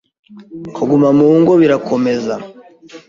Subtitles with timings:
[0.75, 2.33] Kuguma mu ngo birakomeza